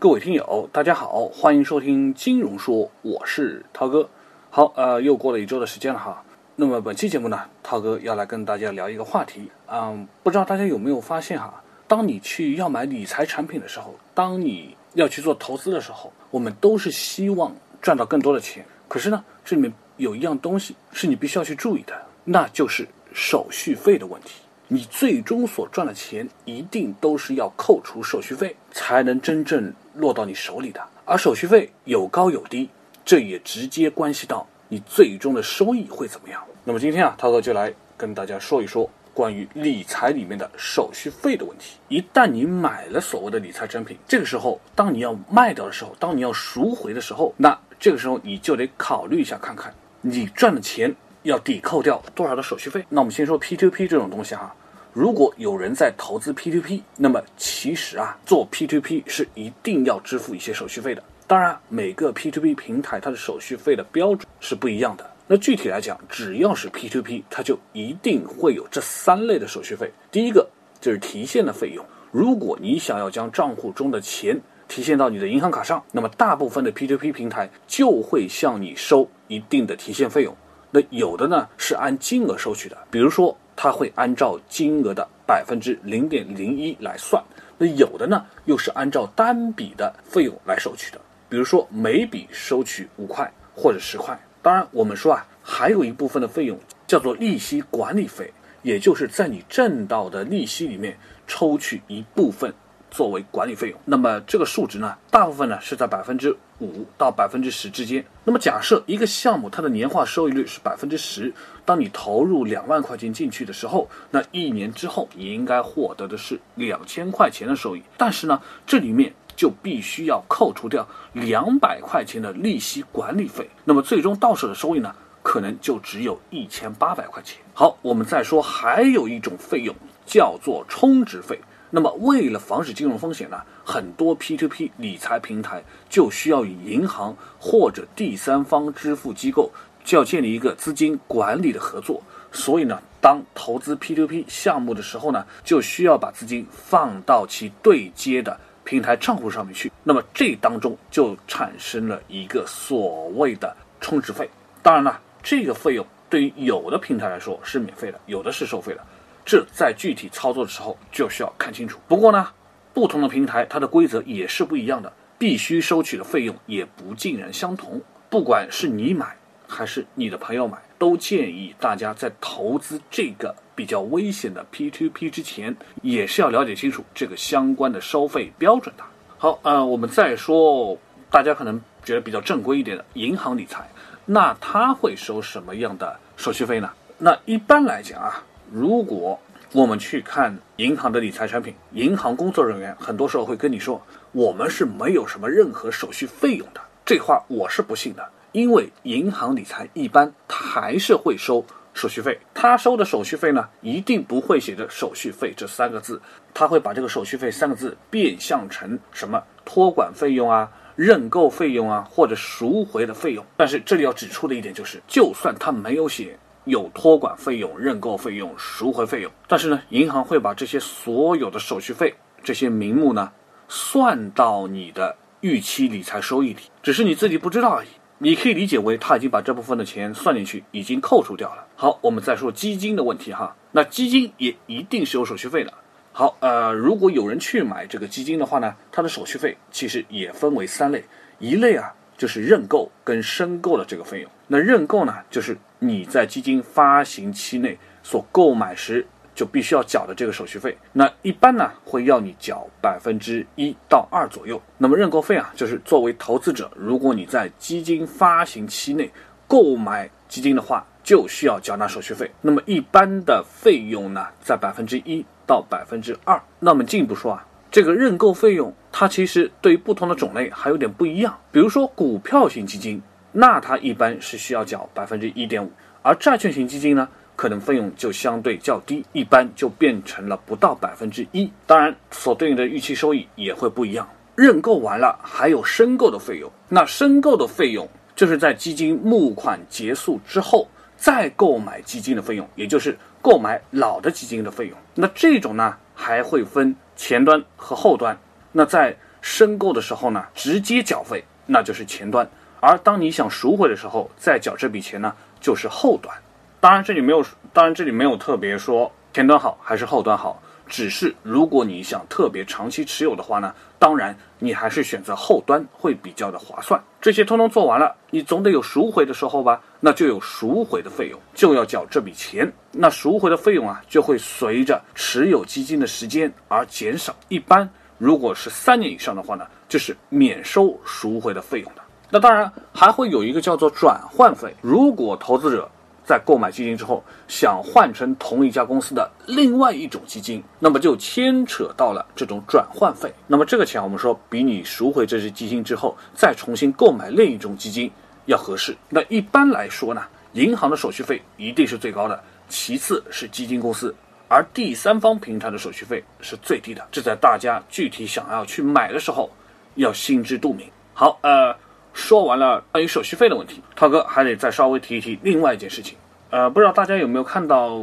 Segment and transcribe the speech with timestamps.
[0.00, 4.08] 各位听友，大家好，欢迎收听金融说，我是涛哥。
[4.48, 6.24] 好，呃，又过了一周的时间了哈。
[6.56, 9.50] 那么本期节目呢，涛哥要来跟大家聊一个话题。
[9.70, 18.64] 嗯，不知道大家有没有发现哈，当你去要买理财产品的时候，当你要去做投资的时候，我们都是希望赚到更多的钱。
[18.88, 21.92] 可是呢，这里面有一样东西是你必须要去注意的，
[22.24, 24.40] 那就是手续费的问题。
[24.72, 30.80] 你最终所赚的钱一定都是要扣除手续费，才能真正落到你手里的。
[31.04, 32.68] 而手续费有高有低，
[33.04, 36.42] 这也直接关系到你最终的收益会怎么样。
[36.64, 41.76] 那么今天啊，涛哥就来跟大家说一说关于理财里面的手续费的问题。
[41.88, 52.84] 一旦你买了所谓的理财产品，这个时候当你要卖掉的时候，当你要赎回的时候，那这个时候你就得考虑一下，看看你赚的钱要抵扣掉多少的手续费。
[52.90, 54.54] 那我们先说 P2P 这种东西哈。
[54.92, 61.02] 如果有人在投资 P2P，那么其实啊，做 P2P 是一定要支付一些手续费的。
[61.28, 65.08] 当然，每个 P2P 平台它的手续费的标准是不一样的。
[65.28, 69.88] 那具体来讲，只要是 P2P，它就一定会有这三类的手续费。
[70.10, 70.44] 第一个
[70.80, 71.86] 就是提现的费用。
[72.10, 80.36] 如果你想要将账户中的钱提现到你的银行卡上，那么大部分的 P2P 平台就会向你收一定的提现费用。
[80.72, 83.38] 那有的呢是按金额收取的，比如说。
[83.62, 87.22] 它会按照金额的百分之零点零一来算，
[87.58, 94.18] 那有的呢又是按照单笔的费用来收取的，比如说每笔收取五块或者十块。
[94.40, 102.50] 当然，我们说啊，还有一部分的费用叫做利息管理费，也就是在你挣到的利息里面抽取一部分。
[102.90, 108.04] 作为管理费用，那么这个数值呢，大部分呢是在百分之五到百分之十之间。
[108.24, 111.32] 那么假设一个项目它的年化收益率是百分之十，
[111.64, 117.82] 当你投入两万块钱进去的时候，那一年之后你应该获得的是两千块钱的收益。
[117.96, 127.38] 但是呢，这里面就必须要扣除掉两百块钱的利息管理费，那么最终到手的收益呢，可能就只有一千八百块钱。
[127.54, 129.74] 好，我们再说还有一种费用
[130.04, 131.40] 叫做充值费。
[131.72, 139.50] 那么，为了防止金融风险呢，很多 P2P 理财平台就需要与银行或者第三方支付机构
[139.84, 142.02] 就要建立一个资金管理的合作。
[142.32, 149.70] 所以呢，当投资 P2P 项目的时候呢，就需要把资金放到其对接的平台账户上面去。
[149.84, 154.28] 那么这当中就产生了一个所谓的充值费。
[154.60, 158.84] 当然了，这个费用对于有的平台来说是免费的，有的是收费的。
[159.24, 161.78] 这在具体操作的时候就需要看清楚。
[161.86, 162.28] 不过呢，
[162.72, 167.80] 不同的平台它的规则也是不一样的，必须收取的费用也不尽然相同。
[168.08, 169.16] 不管是你买
[169.46, 178.84] 还是你的朋友买，都建议大家在投资这个比较危险的 P2P 之前，也是要了解清楚这个相关的收费标准的。
[179.18, 180.76] 好，呃，我们再说
[181.10, 183.68] 大家可能觉得比较正规一点的银行理财，
[184.06, 186.70] 那他会收什么样的手续费呢？
[186.98, 188.24] 那一般来讲啊。
[188.52, 189.18] 如果
[189.52, 193.80] 我们去看银行的理财产品，银行工作人员很多时候会跟你说，
[194.10, 196.60] 我们是没有什么任何手续费用的。
[196.84, 202.18] 这话我是不信的，因为银行理财一般他还是会收手续费。
[202.34, 206.00] 他收的手续费呢，一定不会写着手续费这三个字，
[206.34, 213.24] 他会把这个手续费三个字变相成什么托管费用啊、认购费用啊，或者赎回的费用。
[213.36, 216.18] 但是这里要指出的一点就是，就算他没有写。
[216.50, 223.10] 有托管费用、认购费用、赎回费用，但是呢，银行会把这些所有的手续费、这些名目呢，
[223.48, 227.68] 算到你的预期理财收益里，只是你自己不知道而已。
[228.02, 231.46] 你可以理解为他已经把这部分的钱算进去，已经扣除掉了。
[231.54, 235.52] 好，我们再说基金的问题哈，那基金也一定是有手续费的。
[235.92, 240.82] 好，呃，如果有人去买这个基金的话呢，它的手续费其实也分为三类，
[241.18, 245.36] 一类啊就是认购跟申购的这个费用，那认购呢就是。
[245.62, 254.40] 你在基金发行期内所购买时就必须要缴的这个手续费，那一般呢会要你缴百分之一到二左右。
[254.56, 258.90] 那么认购费啊，就是作为投资者，如果你在基金发行期内
[259.28, 262.10] 购买基金的话，就需要缴纳手续费。
[262.22, 266.18] 那么一般的费用呢，在百分之一到百分之二。
[266.38, 271.18] 那么进一步说啊，这个认购费用它其实对于不同的种类还有点不一样。
[271.32, 272.82] 比如说股票型基金。
[273.12, 275.50] 那它一般是需要缴百分之一点五，
[275.82, 281.28] 而债券型基金呢，可能费用就相对较低，一般就变成了不到百分之一。
[281.44, 283.88] 当然，所对应的预期收益也会不一样。
[284.14, 286.30] 认购完了，还有申购的费用。
[286.48, 290.46] 那申购的费用就是在基金募款结束之后
[290.76, 294.56] 再购买基金的费用，也就是购买老的基金的费用。
[294.76, 297.98] 那这种呢，还会分前端和后端。
[298.32, 302.06] 那在申购的时候呢，直接缴费，那就是前端；
[302.40, 305.94] 而当你想赎回的时候，再缴这笔钱呢，就是后端。
[306.40, 310.22] 当然，这里没有，当然这里没有特别说前端好还是后端好。
[310.46, 316.60] 只是如果你想特别长期持有的话呢，当然你还是选择后端会比较的划算。
[316.80, 319.40] 这些通通做完了，你总得有赎回的时候吧？
[319.60, 322.30] 那就有赎回的费用，就要缴这笔钱。
[322.50, 326.92] 那赎回的费用啊，就会随着持有基金的时间而减少。
[327.06, 327.48] 一般
[327.80, 331.62] 如果是三年以上的话呢，就是免收赎回的费用的。
[331.90, 335.50] 那当然还会有一个叫做转换费，如果投资者。
[335.82, 342.92] 在购买基金之后，想换成同一家公司的另外一种基金，那么就牵扯到了这种转换费。
[343.08, 347.68] 那么这个钱，我们说比你赎回这只基金之后再重新购买另一种基金
[348.06, 348.56] 要合适。
[348.68, 349.82] 那一般来说呢，
[350.12, 353.74] 银行的手续费一定是最高的，其次是基金公司，
[354.10, 356.66] 而第三方平台的手续费是最低的。
[356.70, 359.08] 这在大家具体想要去买的时候
[359.54, 360.46] 要心知肚明。
[360.74, 361.34] 好，呃。
[361.72, 365.78] 说完了关于手续费的问题，涛哥还得再稍微提一提另外一件事情。
[366.10, 367.62] 呃，不知道大家有没有看到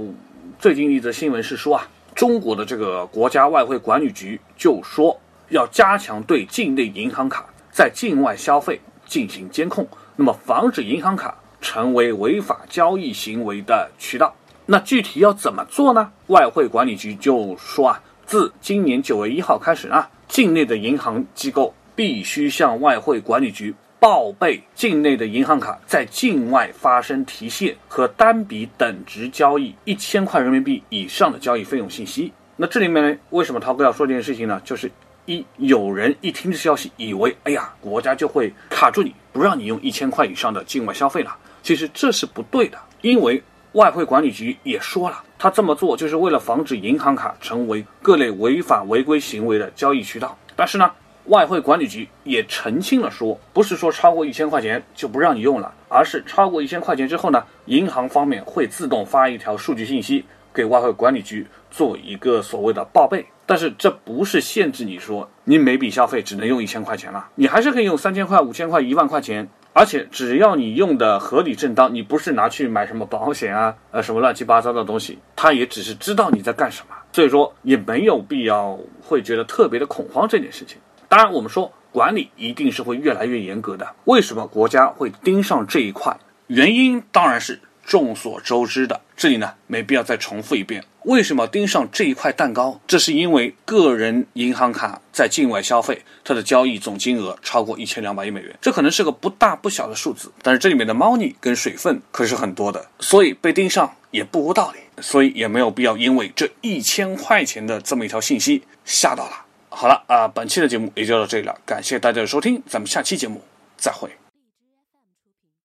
[0.58, 1.86] 最近一则新闻是说啊，
[2.16, 5.20] 中国的这个国家外汇管理局就说
[5.50, 9.86] 要加强对境内银行卡在境外消费进行监控，
[10.16, 14.34] 那么防止银行卡成为违法交易行为的渠道。
[14.70, 16.12] 那具体要怎么做呢？
[16.28, 23.74] 外汇管理局就说啊，自今年九月一号开始啊，境内的银行机构必须向外汇管理局。
[24.00, 32.32] 报备境内的银行卡在境外发生提现和单笔等值交易一千块人民币以上的交易费用信息。
[32.58, 34.62] 那这里面呢，为什么涛哥要说这件事情呢？
[34.66, 34.92] 就是
[35.26, 41.36] 一有人一听这消息，以为哎呀，国家就会卡住你，不让你用一千块以上的境外消费了。
[41.64, 43.42] 其实这是不对的，因为
[43.78, 50.36] 外汇管理局也说了，他这么做就是为了防止银行卡成为各类违法违规行为的交易渠道。
[50.56, 50.92] 但是呢？
[51.26, 63.26] 外汇管理局也澄清了，说不是说超过一千块钱就不让你用了，而是超过一千块钱之后呢，银行方面会自动发一条数据信息给外汇管理局做一个所谓的报备。
[63.46, 69.48] 但是这不是限制你说你每笔消费只能用一千块钱了，你还是可以用三千块、五千块、一万块钱，
[69.78, 80.80] 而且只要你用的合理正当，你不是拿去买什么保险啊，呃什么乱七八糟的东西，他也只是知道你在干什么，所以说也没有必要会觉得特别的恐慌这件事情。
[81.08, 83.88] 当然，我们说管理一定是会越来越严格的。
[84.06, 86.18] 为什么国家会盯上这一块？
[86.48, 89.02] 原因当然是众所周知的。
[89.16, 90.84] 这里呢，没必要再重复一遍。
[91.06, 92.80] 为什么盯上这一块蛋糕？
[92.86, 98.54] 这是因为个人银行卡在境外消费，它的交易总金额超过一千两百亿美元。
[98.62, 104.80] 这可能是个不大不小的数字，但是这里面的猫腻跟水分可是很多的，所以被盯上也不无道理。
[105.02, 109.46] 所以也没有必要因为这一千块钱的这么一条信息吓到了。
[109.70, 113.42] 好了啊，本期的节目也就到这里了，感谢大家的收听，咱们下期节目
[113.78, 114.10] 再会。